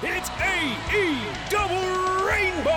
[0.00, 1.18] It's AE
[1.50, 1.74] Double
[2.24, 2.70] Rainbow!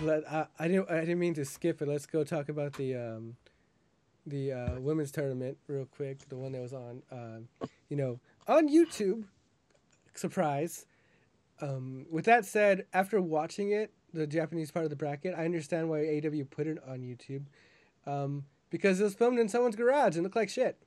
[0.00, 1.88] Let, I, I didn't I didn't mean to skip it.
[1.88, 3.36] Let's go talk about the um,
[4.24, 6.28] the uh, women's tournament real quick.
[6.28, 9.24] The one that was on, uh, you know, on YouTube.
[10.14, 10.86] Surprise.
[11.60, 15.90] Um, with that said, after watching it, the Japanese part of the bracket, I understand
[15.90, 17.42] why AW put it on YouTube,
[18.06, 20.80] um, because it was filmed in someone's garage and looked like shit.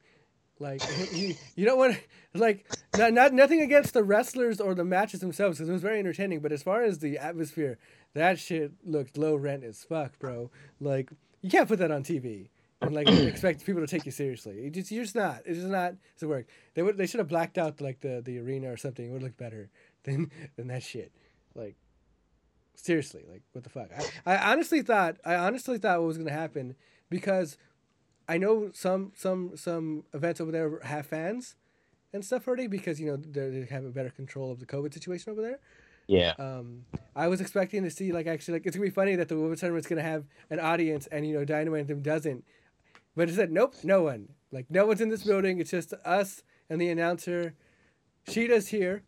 [0.60, 0.82] Like
[1.14, 2.66] you, you don't want to like
[2.98, 6.40] not, not nothing against the wrestlers or the matches themselves because it was very entertaining.
[6.40, 7.78] But as far as the atmosphere,
[8.14, 10.52] that shit looked low rent as fuck, bro.
[10.80, 12.50] Like you can't put that on TV
[12.82, 14.62] and like expect people to take you seriously.
[14.64, 15.42] You just you're just not.
[15.46, 15.96] It's just not.
[16.14, 16.48] It's work.
[16.74, 19.06] They would they should have blacked out like the the arena or something.
[19.06, 19.70] It would look better
[20.04, 21.12] than than that shit.
[21.56, 21.76] Like
[22.76, 23.90] seriously, like what the fuck?
[24.26, 26.76] I, I honestly thought I honestly thought what was gonna happen
[27.10, 27.58] because
[28.28, 31.56] I know some some some events over there have fans
[32.14, 35.32] and stuff already because you know they have a better control of the COVID situation
[35.32, 35.60] over there.
[36.08, 36.34] Yeah.
[36.38, 39.38] Um, I was expecting to see like actually like it's gonna be funny that the
[39.38, 42.46] women's tournament's gonna have an audience and you know Dynamite Anthem doesn't,
[43.16, 44.30] but it said nope, no one.
[44.52, 45.60] Like no one's in this building.
[45.60, 47.56] It's just us and the announcer.
[48.28, 49.04] Shida's here,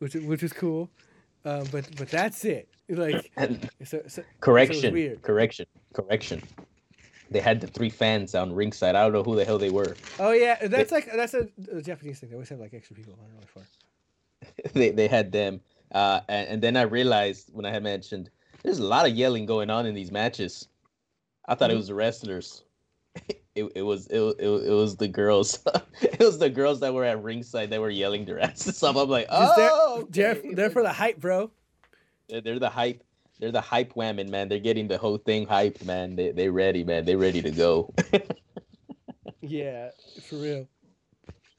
[0.00, 0.90] which which is cool,
[1.44, 2.68] um, but but that's it.
[2.88, 3.30] Like
[3.84, 5.22] so, so, correction, so weird.
[5.22, 6.42] correction, correction.
[7.30, 8.94] They had the three fans on ringside.
[8.94, 9.94] I don't know who the hell they were.
[10.18, 12.30] Oh yeah, that's like that's a, a Japanese thing.
[12.30, 13.18] They always have like extra people.
[13.20, 14.72] I don't know for.
[14.78, 15.60] they they had them,
[15.92, 18.30] uh, and, and then I realized when I had mentioned
[18.62, 20.68] there's a lot of yelling going on in these matches.
[21.46, 22.62] I thought it was the wrestlers.
[23.54, 25.58] It, it was it, it, it was the girls.
[26.00, 28.94] it was the girls that were at ringside that were yelling their asses off.
[28.94, 31.50] I'm like, oh, they're, okay." they're, they're for the hype, bro.
[32.28, 33.02] They're, they're the hype.
[33.38, 34.48] They're the hype women, man.
[34.48, 36.16] They're getting the whole thing hyped, man.
[36.16, 37.04] They they ready, man.
[37.04, 37.94] They ready to go.
[39.40, 39.90] Yeah,
[40.28, 40.68] for real.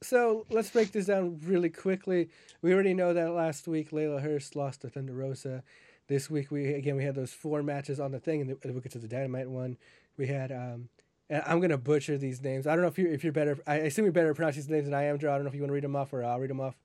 [0.02, 2.30] So let's break this down really quickly.
[2.62, 5.64] We already know that last week Leyla Hirsch lost to Thunder Rosa.
[6.08, 8.92] This week we again we had those four matches on the thing, and we'll get
[8.94, 9.78] to the Dynamite one.
[10.18, 10.90] We had um,
[11.30, 12.68] and I'm gonna butcher these names.
[12.68, 13.58] I don't know if you if you're better.
[13.68, 15.32] I assume you're better at pronouncing these names than I am, Joe.
[15.32, 16.76] I don't know if you want to read them off or I'll read them off.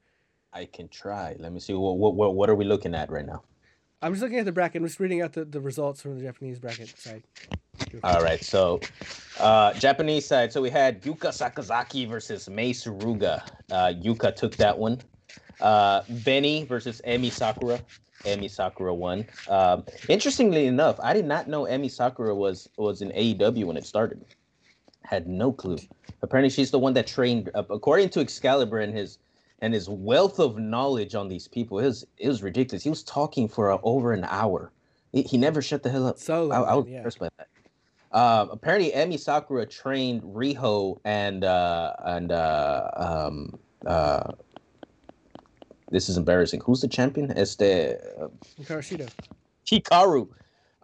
[0.52, 1.36] I can try.
[1.38, 1.74] Let me see.
[1.74, 3.42] What what what, what are we looking at right now?
[4.04, 4.82] I'm just looking at the bracket.
[4.82, 7.22] I'm just reading out the, the results from the Japanese bracket side.
[8.04, 8.78] All right, so
[9.40, 10.52] uh, Japanese side.
[10.52, 13.42] So we had Yuka Sakazaki versus Mei Suruga.
[13.72, 15.00] Uh, Yuka took that one.
[15.58, 17.80] Uh, Veny versus Emi Sakura.
[18.24, 19.24] Emi Sakura won.
[19.48, 23.86] Um, interestingly enough, I did not know Emi Sakura was was in AEW when it
[23.86, 24.22] started.
[25.00, 25.78] Had no clue.
[26.20, 27.48] Apparently, she's the one that trained.
[27.54, 29.16] Uh, according to Excalibur and his
[29.60, 32.82] and his wealth of knowledge on these people, it was it was ridiculous.
[32.82, 34.72] He was talking for uh, over an hour.
[35.12, 36.18] He, he never shut the hell up.
[36.18, 36.96] Solo, I, I was yeah.
[36.98, 37.48] impressed by that.
[38.12, 44.32] Uh, apparently, Emi Sakura trained Riho and uh, and uh, um, uh,
[45.90, 46.60] this is embarrassing.
[46.64, 47.30] Who's the champion?
[47.32, 48.28] It's the uh,
[48.62, 49.08] Karashida.
[49.66, 50.28] Hikaru.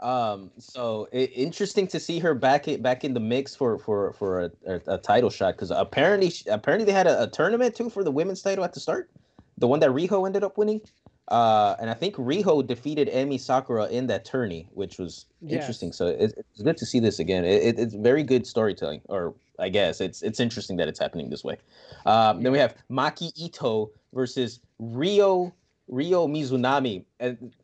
[0.01, 4.13] Um, so it, interesting to see her back i- back in the mix for for
[4.15, 7.75] for a, a, a title shot because apparently sh- apparently they had a, a tournament
[7.77, 9.11] too for the women's title at the start,
[9.59, 10.81] the one that Riho ended up winning.
[11.29, 15.61] Uh, and I think Riho defeated Emi Sakura in that tourney, which was Yes.
[15.61, 15.93] interesting.
[15.93, 17.45] So it, it's good to see this again.
[17.45, 21.29] It, it, it's very good storytelling, or I guess it's it's interesting that it's happening
[21.31, 21.59] this way.
[22.07, 25.53] Um, Then we have Maki Itoh versus Ryo
[25.89, 27.55] Ryo Mizunami, and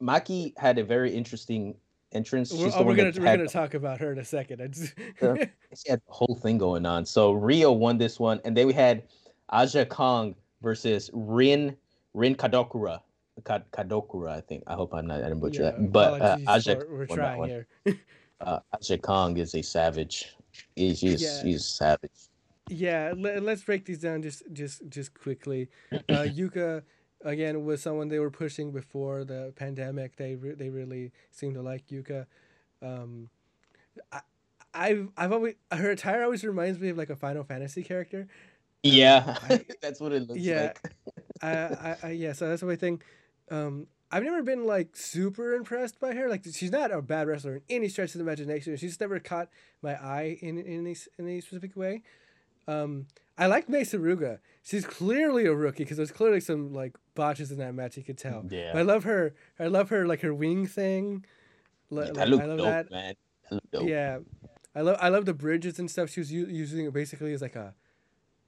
[0.00, 1.76] Maki had a very interesting
[2.12, 2.52] entrance.
[2.52, 4.58] We're, oh, we're gonna we're gonna talk about her in a second.
[4.72, 7.04] Just, she had the whole thing going on.
[7.04, 9.04] So Ryo won this one, and then we had
[9.50, 11.76] Aja Kong versus Rin
[12.14, 13.00] Rin Kadokura.
[13.44, 14.62] Ka- Kadokura, I think.
[14.66, 15.92] I hope I'm not I didn't butcher Yeah, that.
[15.92, 17.66] But uh, Aja for- we're trying here.
[18.40, 20.34] Uh, Aja Kong is a savage.
[20.74, 21.44] He's he's, Yeah.
[21.44, 22.10] he's savage.
[22.68, 25.68] Yeah, let, let's break these down just just just quickly.
[25.92, 26.82] Uh, Yuka
[27.24, 30.16] again with someone they were pushing before the pandemic.
[30.16, 32.26] They re- they really seem to like Yuka.
[32.80, 33.28] Um,
[34.12, 34.20] I,
[34.74, 38.28] I've I've always her attire always reminds me of like a Final Fantasy character.
[38.82, 40.72] Yeah, I- that's what it looks Yeah.
[40.84, 40.92] like.
[41.42, 43.02] I, I, I yeah, so that's the way thing.
[43.50, 46.28] Um, I've never been like super impressed by her.
[46.28, 48.76] Like she's not a bad wrestler in any stretch of the imagination.
[48.76, 49.48] She's never caught
[49.82, 52.02] my eye in in any, in any specific way.
[52.68, 54.38] Um, I like Mei Suruga.
[54.62, 57.96] She's clearly a rookie because there's clearly some like botches in that match.
[57.96, 58.44] You could tell.
[58.50, 58.70] Yeah.
[58.72, 59.34] But I love her.
[59.58, 61.24] I love her like her wing thing.
[61.90, 62.90] Li- that I love dope, that.
[62.90, 63.14] man.
[63.50, 63.88] That dope.
[63.88, 64.18] Yeah,
[64.74, 66.10] I love I love the bridges and stuff.
[66.10, 67.74] She was u- using it basically as like a,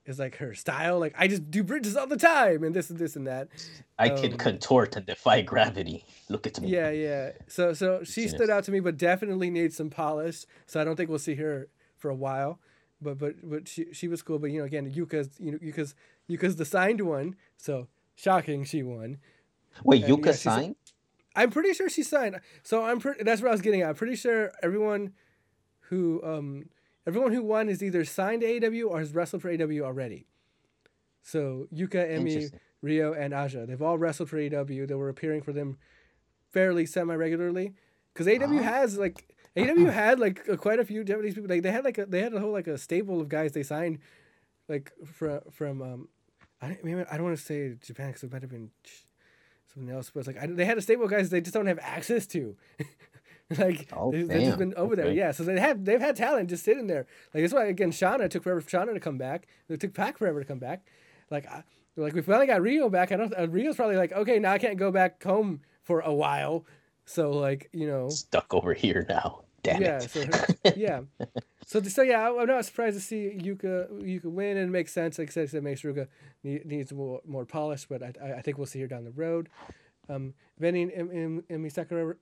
[0.06, 0.98] is like her style.
[0.98, 3.48] Like I just do bridges all the time and this and this and that.
[3.98, 6.04] I Um, can contort and defy gravity.
[6.30, 6.68] Look at me.
[6.68, 7.32] Yeah, yeah.
[7.48, 10.46] So so she stood out to me, but definitely needs some polish.
[10.66, 11.68] So I don't think we'll see her
[11.98, 12.60] for a while.
[13.02, 14.38] but but but she she was cool.
[14.38, 15.94] But you know, again, Yuka's you know Yuka's
[16.28, 19.18] Yuka's the signed one, so shocking she won.
[19.84, 20.76] Wait, And, Yuka yeah, signed?
[21.36, 22.40] I'm pretty sure she signed.
[22.62, 23.24] So I'm pretty.
[23.24, 23.88] That's what I was getting at.
[23.88, 25.12] I'm pretty sure everyone
[25.88, 26.66] who um
[27.06, 30.26] everyone who won is either signed to AEW or has wrestled for AEW already.
[31.22, 32.60] So Yuka, Interesting.
[32.82, 34.86] Ryo, and Aja, they've all wrestled for AEW.
[34.86, 35.78] They were appearing for them
[36.52, 37.72] fairly semi regularly
[38.12, 38.62] because AEW Ah.
[38.62, 39.26] has like
[39.56, 41.48] AEW had like uh, quite a few Japanese people.
[41.50, 43.62] Like they had like a, they had a whole like a stable of guys they
[43.62, 43.98] signed
[44.68, 46.08] like from from um
[46.64, 48.70] I don't- maybe I don't want to say Japan because it might have been
[49.72, 51.78] something else, but it's like I, they had a stable guys they just don't have
[51.82, 52.56] access to.
[53.58, 55.30] like Oh, they, they've just been over there, yeah.
[55.32, 57.06] So they have they've had talent just sitting there.
[57.32, 59.46] Like that's why again Shauna took forever for Shauna to come back.
[59.68, 60.86] It took Pac forever to come back.
[61.30, 61.62] Like I,
[61.96, 63.12] like we finally got Rio back.
[63.12, 63.32] I don't.
[63.38, 66.64] Uh, Rio's probably like okay now I can't go back home for a while.
[67.06, 69.43] So like you know Stuck over here now.
[69.64, 70.10] Damn yeah, it.
[70.10, 71.00] so yeah.
[71.66, 75.18] So so yeah, I'm not surprised to see Yuka Yuka win, and it makes sense.
[75.18, 76.06] Like I said, it makes Ruga
[76.42, 79.48] need, needs more more polish, but I, I think we'll see her down the road.
[80.10, 82.14] Um, Veny and Em- Em- Sakura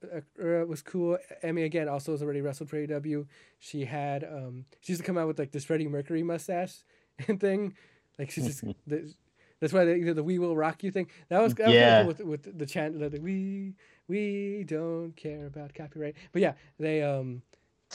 [0.67, 1.19] was cool.
[1.43, 3.25] Emi again also has already wrestled for AW.
[3.59, 6.75] She had um she used to come out with like this Freddie Mercury mustache
[7.29, 7.75] and thing,
[8.19, 9.13] like she's just the,
[9.61, 11.09] that's why they, you know, the "We Will Rock You" thing.
[11.29, 11.99] That was, that was Yeah.
[12.03, 13.75] cool with with the chant the "We
[14.13, 17.43] we don't care about copyright." But yeah, they um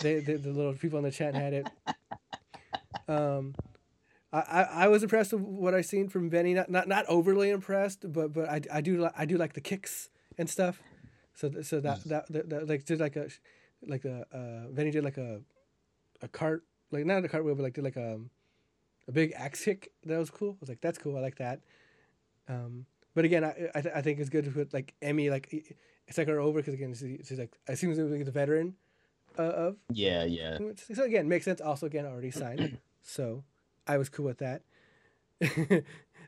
[0.02, 1.68] they, they the little people in the chat had it.
[3.08, 3.56] Um,
[4.34, 6.54] I, I, I was impressed with what I seen from Veny.
[6.54, 9.62] Not not, not overly impressed, but but I, I do li- I do like the
[9.62, 10.82] kicks and stuff.
[11.34, 13.30] So so that that, that, that like did like a
[13.86, 15.42] like a uh, Veny did like a
[16.22, 18.20] a cart like not a cartwheel but like did like a
[19.08, 20.52] a big axe kick that was cool.
[20.52, 21.16] I was like that's cool.
[21.18, 21.62] I like that.
[22.50, 22.86] Um,
[23.18, 25.52] but again, I I, th- I think it's good to put like Emi like
[26.08, 28.76] it's like her over because again she, she's like I seems to be the veteran
[29.40, 30.60] uh, of Yeah, yeah.
[30.94, 31.60] so again, makes sense.
[31.60, 32.78] Also, again, already signed.
[33.02, 33.44] so
[33.88, 34.62] I was cool with that.
[35.40, 35.84] the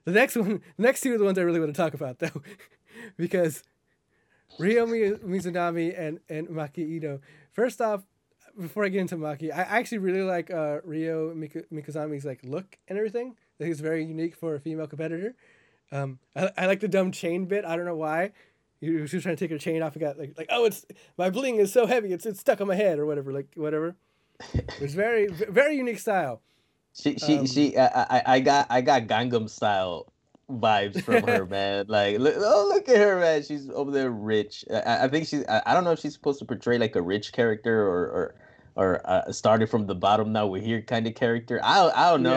[0.08, 2.42] next one, the next two are the ones I really want to talk about, though,
[3.18, 3.62] because
[4.58, 7.20] Ryo Mizunami and and Maki Itoh.
[7.52, 8.02] First off,
[8.60, 12.80] before I get into Maki, I actually really like uh, Ryo Mik- Mikazami's like look
[12.88, 13.36] and everything.
[13.38, 15.36] I think it's very unique for a female competitor.
[15.92, 17.66] Um, I, I like the dumb chain bit.
[17.66, 18.32] I don't know why.
[18.82, 20.86] She was trying to take her chain off and got like like oh it's
[21.18, 23.96] my bling is so heavy it's it's stuck on my head or whatever like whatever.
[24.80, 26.42] It's very very unique style.
[26.94, 27.88] She she Um, she I,
[28.18, 30.14] I I got I got Gangnam style
[30.50, 31.88] vibes from her, man.
[31.90, 33.44] Like look, oh look at her, man.
[33.44, 34.64] She's over there rich.
[34.74, 37.02] I, I think she's I, I don't know if she's supposed to portray like a
[37.02, 38.36] rich character or or
[38.76, 41.60] or uh, started from the bottom now we're here kind of character.
[41.62, 42.32] I don't- I don't Yeah.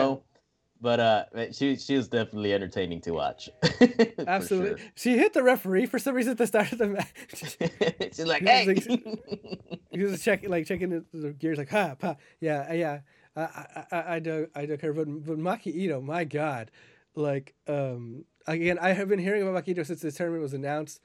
[0.83, 3.49] But uh, she she was definitely entertaining to watch.
[4.27, 7.07] Absolutely, she hit the referee for some reason at the start of the match.
[8.13, 8.73] She's like, He hey.
[8.73, 12.99] was he was checking like checking the, gears like ha pa yeah uh, yeah.
[13.33, 16.69] I I I, I dug I dug her, but but Maki Itoh, my God,
[17.15, 20.99] like um again I have been hearing about Maki Itoh since this tournament was announced.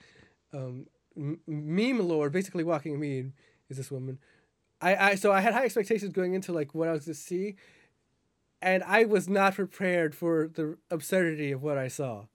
[0.52, 0.86] Um,
[1.16, 3.32] M- meme lord, basically walking meme,
[3.68, 4.18] is this woman.
[4.80, 7.54] I, I so I had high expectations going into like what I was to see,
[8.60, 12.26] and I was not prepared for the absurdity of what I saw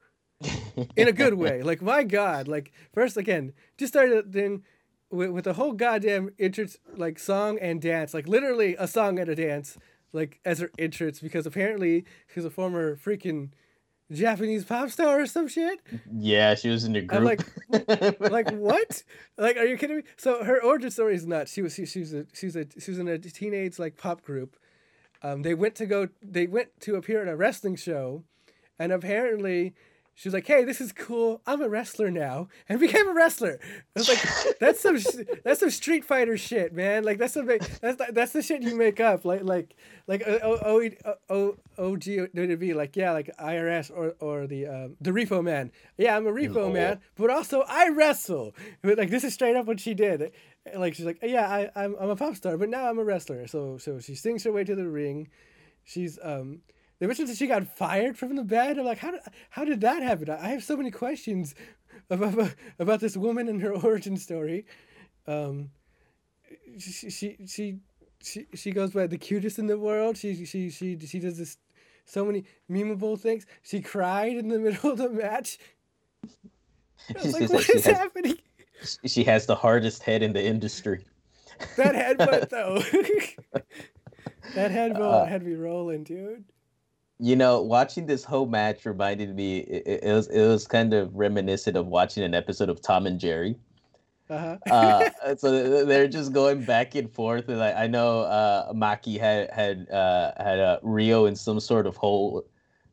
[0.95, 1.61] in a good way.
[1.61, 4.63] Like my God, like first again, just started then
[5.09, 9.29] with, with the whole goddamn entrance like song and dance, like literally a song and
[9.29, 9.77] a dance,
[10.11, 13.49] like as her entrance because apparently she's a former freaking
[14.11, 15.79] Japanese pop star or some shit.
[16.11, 17.19] yeah, she was in the group.
[17.19, 19.03] I'm like, like what?
[19.37, 20.03] Like, are you kidding me?
[20.17, 21.51] So her origin story is nuts.
[21.51, 23.97] She was she, she was a she was a she was in a teenage like
[23.97, 24.55] pop group.
[25.23, 28.23] Um, they went to go they went to appear in a wrestling show,
[28.77, 29.73] and apparently
[30.15, 31.41] she was like, "Hey, this is cool.
[31.47, 33.59] I'm a wrestler now," and became a wrestler.
[33.95, 37.03] I was like, "That's some sh- that's some Street Fighter shit, man.
[37.03, 39.25] Like that's some that's the- that's the shit you make up.
[39.25, 39.75] Like like
[40.05, 42.73] like uh, O O O O G W B.
[42.73, 45.71] Like yeah, like IRS or or the um, the Repo Man.
[45.97, 46.73] Yeah, I'm a Repo Lol.
[46.73, 48.53] Man, but also I wrestle.
[48.81, 50.31] But, like this is straight up what she did.
[50.75, 53.47] Like she's like, yeah, I I'm I'm a pop star, but now I'm a wrestler.
[53.47, 55.29] So so she sings her way to the ring.
[55.83, 56.61] She's um.
[56.99, 58.79] They mentioned that she got fired from the band.
[58.79, 60.29] I'm like, how did how did that happen?
[60.29, 61.53] I have so many questions
[62.09, 64.65] about about this woman and her origin story.
[65.27, 65.71] Um,
[66.79, 67.79] she she she
[68.21, 70.17] she, she goes by the cutest in the world.
[70.17, 71.57] She she she she does this
[72.05, 73.45] so many memeable things.
[73.61, 75.57] She cried in the middle of the match.
[77.09, 78.37] I was like, what is happening?
[79.05, 81.05] She has the hardest head in the industry.
[81.77, 82.79] That headbutt though.
[84.55, 86.43] that headbutt Uh, had me rolling, dude.
[87.19, 89.59] You know, watching this whole match reminded me.
[89.59, 93.19] It, it was it was kind of reminiscent of watching an episode of Tom and
[93.19, 93.55] Jerry,
[94.29, 94.57] Uh-huh.
[94.69, 99.49] uh, so they're just going back and forth, and like I know uh, Maki had
[99.51, 102.43] had uh, had uh, Ryo in some sort of hole,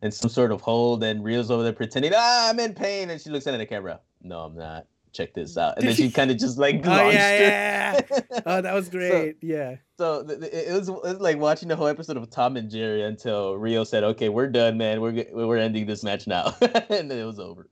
[0.02, 3.20] in some sort of hold, and Ryo's over there pretending, ah, I'm in pain, and
[3.20, 3.98] she looks at the camera.
[4.22, 4.86] No, I'm not.
[5.12, 8.06] Check this out, and then she kind of just like Oh launched yeah, her.
[8.10, 8.40] yeah, yeah.
[8.46, 9.36] Oh, that was great.
[9.42, 9.76] yeah.
[9.98, 12.70] So th- th- it was, it was like watching the whole episode of Tom and
[12.70, 15.00] Jerry until Ryo said, "Okay, we're done, man.
[15.00, 17.68] We're we're ending this match now," and then it was over.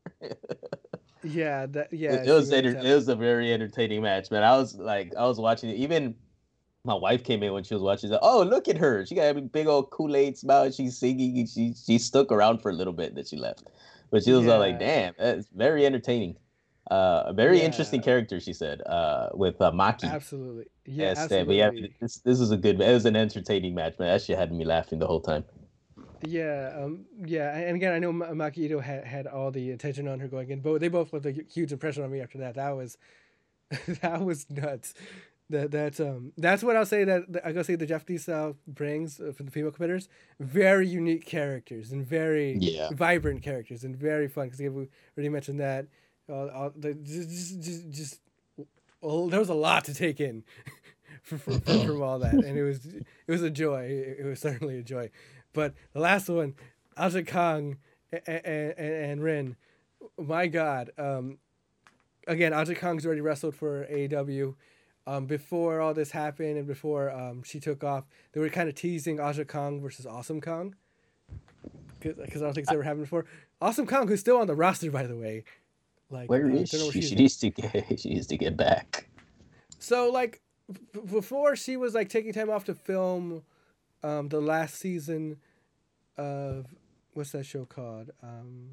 [1.23, 2.13] Yeah, that yeah.
[2.15, 4.43] it, it was enter- it was a very entertaining match, man.
[4.45, 5.77] I was like, I was watching it.
[5.77, 6.15] Even
[6.85, 8.03] my wife came in when she was watching.
[8.09, 9.05] She's like, "Oh, look at her!
[9.05, 10.71] She got a big old Kool Aid smile.
[10.71, 11.47] She's singing.
[11.47, 13.15] She she stuck around for a little bit.
[13.15, 13.65] Then she left,
[14.11, 16.37] but she was all like, "Damn, it's very entertaining."
[16.91, 18.81] Uh, a very interesting character, she said.
[18.87, 20.11] Uh, with uh, Maki.
[20.11, 20.67] Absolutely.
[20.87, 22.81] Yeah, Yes, but yeah, this this is a good.
[22.81, 24.09] It was an entertaining match, man.
[24.09, 25.45] That shit had me laughing the whole time.
[26.27, 30.09] Yeah, um, yeah, and again, I know Ma- Maki Itoh had, had all the attention
[30.09, 32.55] on her going in, but they both left a huge impression on me after that.
[32.57, 32.97] That was,
[34.01, 34.95] that was nuts.
[35.51, 38.57] That that's um that's what I'll say that, that I gotta say the Japanese style
[38.67, 40.07] brings uh, for the female competitors
[40.39, 42.91] very unique characters and very Yeah.
[42.93, 44.69] vibrant characters and very fun because we
[45.17, 45.87] already mentioned that.
[46.29, 48.21] Uh, the, just just just,
[49.01, 50.45] well, there was a lot to take in
[51.23, 53.85] from, from, from all that, and it was it was a joy.
[53.85, 55.11] It, it was certainly a joy.
[55.53, 56.55] But the last one,
[56.97, 57.79] Aja Kong
[58.13, 59.57] and, and, and Rin,
[60.19, 60.91] my God.
[60.99, 61.39] Um,
[62.27, 64.55] again, Aja Kong's already wrestled for AEW.
[65.07, 68.75] Um, before all this happened and before um, she took off, they were kind of
[68.75, 70.75] teasing Aja Kong versus Awesome Kong.
[72.01, 73.25] Because I don't think it's ever happened before.
[73.61, 75.45] Awesome Kong, who's still on the roster, by the way.
[76.11, 77.01] Like, Where is where she?
[77.03, 77.85] she She needs to get.
[78.01, 79.09] She needs to get back.
[79.79, 80.41] So like
[80.73, 83.43] b- before she was like taking time off to film
[84.03, 85.37] um the last season
[86.17, 86.67] of
[87.15, 88.11] what's that show called?
[88.23, 88.69] Um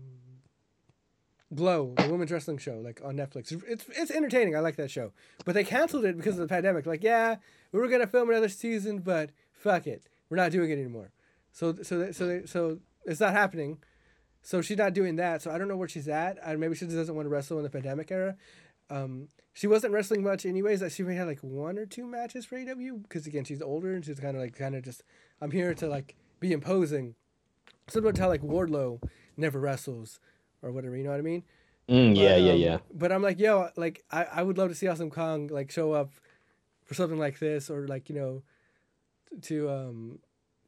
[1.54, 3.52] Glow, the women's wrestling show, like on Netflix.
[3.68, 4.56] It's it's entertaining.
[4.56, 5.12] I like that show.
[5.46, 6.86] But they canceled it because of the pandemic.
[6.86, 7.36] Like, yeah,
[7.72, 11.12] we were gonna film another season, but fuck it, we're not doing it anymore.
[11.52, 13.78] So so they- so they- so it's not happening.
[14.46, 15.42] So she's not doing that.
[15.42, 16.38] So I don't know where she's at.
[16.46, 18.36] I, maybe she just doesn't want to wrestle in the pandemic era.
[18.92, 20.84] Um, she wasn't wrestling much anyways.
[20.94, 24.06] She may had like one or two matches for AW because again she's older and
[24.06, 25.02] she's kind of like kind of just
[25.42, 27.16] I'm here to like be imposing.
[27.88, 29.02] Similar to how like Wardlow
[29.36, 30.20] never wrestles
[30.62, 30.96] or whatever.
[30.96, 31.44] You know what I mean?
[31.90, 32.78] Mm, yeah, But, yeah, um, yeah.
[32.94, 35.94] But I'm like, yo, like I, I would love to see Awesome Kong like show
[35.94, 36.12] up
[36.84, 38.44] for something like this or like you know
[39.42, 40.20] to um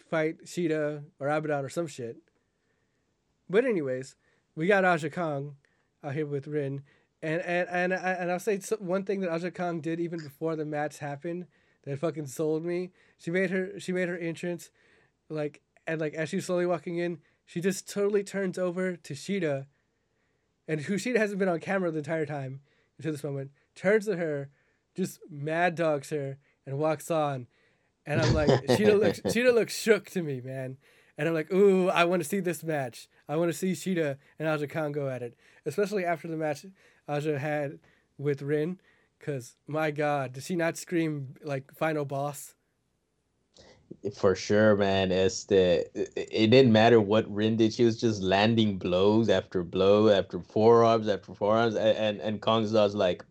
[0.09, 2.17] fight Shida or Abaddon or some shit.
[3.49, 4.15] But anyways,
[4.55, 5.55] we got Aja Kong
[6.03, 6.83] out here with Rin,
[7.21, 10.65] and and and and I'll say one thing that Aja Kong did even before the
[10.65, 11.47] match happened
[11.83, 12.91] that fucking sold me.
[13.17, 14.69] She made her she made her entrance,
[15.29, 19.65] like and like as she's slowly walking in, she just totally turns over to Shida,
[20.67, 22.59] and who Shida hasn't been on camera the entire time
[22.97, 23.51] until this moment.
[23.75, 24.49] Turns to her,
[24.95, 27.47] just mad dogs her, and walks on.
[28.05, 30.77] And I'm like, Shida looks Shida looks shook to me, man.
[31.17, 33.07] And I'm like, ooh, I want to see this match.
[33.27, 36.65] I want to see Shida and Aja Kong go at it, especially after the match
[37.07, 37.79] Aja had
[38.17, 38.79] with Rin.
[39.19, 42.53] Cause my God, did she not scream like final boss?
[44.15, 45.11] For sure, man.
[45.11, 47.73] It's the it, didn't matter what Rin did.
[47.73, 52.73] She was just landing blows after blow after forearms after forearms, and and, and Kong's
[52.73, 53.23] was like,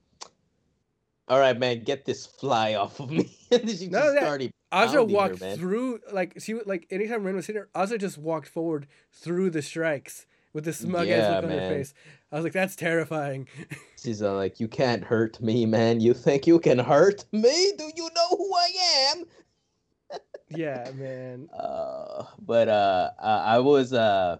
[1.28, 4.52] "All right, man, get this fly off of me." and she No, just that- started.
[4.76, 8.18] Aja pounding her, walked through like she like anytime Rin was hitting her, Aja just
[8.18, 11.94] walked forward through the strikes with this smug ass Yeah, look on her face.
[12.32, 13.46] I was like, that's terrifying.
[14.02, 16.00] She's uh, like, "You can't hurt me, man.
[16.00, 17.72] You think you can hurt me?
[17.76, 19.24] Do you know who I am?"
[20.48, 21.48] yeah, man.
[21.52, 24.38] Uh, but uh, I, I was uh,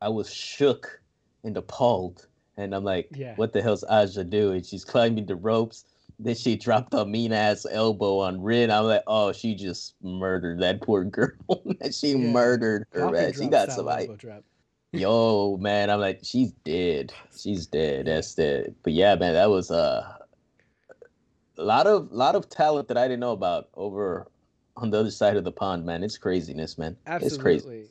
[0.00, 1.00] I was shook
[1.44, 3.34] and appalled, and I'm like, Yeah.
[3.36, 5.84] "What the hell's Aja doing?" She's climbing the ropes.
[6.18, 8.70] Then she dropped a mean ass elbow on Rin.
[8.70, 11.30] I'm like, "Oh, she just murdered that poor girl.
[11.92, 12.32] she Yeah.
[12.32, 13.32] murdered her, man.
[13.34, 14.16] She got style some elbow
[14.92, 15.90] yo, man.
[15.90, 17.12] I'm like, she's dead.
[17.36, 18.06] She's dead.
[18.06, 18.74] That's dead.
[18.82, 20.16] But yeah, man, that was uh,
[21.58, 24.26] a lot of lot of talent that I didn't know about over
[24.76, 26.02] on the other side of the pond, man.
[26.02, 26.96] It's craziness, man.
[27.06, 27.66] It's crazy.
[27.66, 27.90] Absolutely.